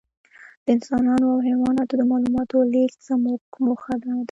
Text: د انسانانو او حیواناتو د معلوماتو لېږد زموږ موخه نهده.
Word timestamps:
د 0.63 0.65
انسانانو 0.75 1.25
او 1.33 1.39
حیواناتو 1.47 1.93
د 1.97 2.01
معلوماتو 2.11 2.57
لېږد 2.73 2.99
زموږ 3.09 3.39
موخه 3.65 3.93
نهده. 4.03 4.15